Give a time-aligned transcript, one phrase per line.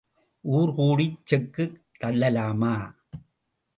[0.41, 2.75] ஊர் கூடிச் செக்குத் தள்ளலாமா?